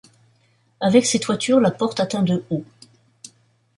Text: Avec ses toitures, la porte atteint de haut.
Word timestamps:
Avec 0.79 1.05
ses 1.05 1.19
toitures, 1.19 1.59
la 1.59 1.69
porte 1.69 1.99
atteint 1.99 2.23
de 2.23 2.43
haut. 2.49 2.65